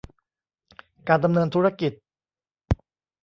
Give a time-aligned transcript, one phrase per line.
[1.07, 1.91] การดำเนินธุรกิจ